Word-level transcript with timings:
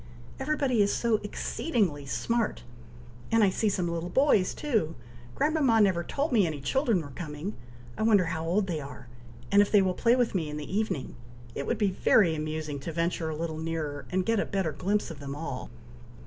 Everybody 0.39 0.81
is 0.81 0.91
so 0.91 1.17
exceedingly 1.17 2.07
smart! 2.07 2.63
and 3.31 3.43
I 3.43 3.51
see 3.51 3.69
some 3.69 3.87
little 3.87 4.09
boys 4.09 4.55
too! 4.55 4.95
Grandmama 5.35 5.79
never 5.79 6.03
told 6.03 6.31
me 6.31 6.47
any 6.47 6.59
children 6.59 7.03
were 7.03 7.11
coming! 7.11 7.55
I 7.95 8.01
wonder 8.01 8.25
how 8.25 8.43
old 8.43 8.65
they 8.65 8.79
are, 8.81 9.09
and 9.51 9.61
if 9.61 9.71
they 9.71 9.83
will 9.83 9.93
play 9.93 10.15
with 10.15 10.33
me 10.33 10.49
in 10.49 10.57
the 10.57 10.75
evening! 10.75 11.15
It 11.53 11.67
would 11.67 11.77
be 11.77 11.91
very 11.91 12.33
amusing 12.33 12.79
to 12.79 12.91
venture 12.91 13.29
a 13.29 13.35
little 13.35 13.59
nearer, 13.59 14.07
and 14.09 14.25
get 14.25 14.39
a 14.39 14.45
better 14.47 14.71
glimpse 14.71 15.11
of 15.11 15.19
them 15.19 15.35
all!" 15.35 15.69